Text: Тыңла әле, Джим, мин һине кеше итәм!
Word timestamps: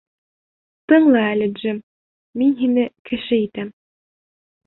Тыңла 0.91 1.19
әле, 1.33 1.49
Джим, 1.59 1.81
мин 2.43 2.57
һине 2.63 2.87
кеше 3.11 3.41
итәм! 3.45 3.73